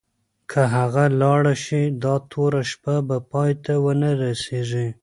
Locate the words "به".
3.07-3.17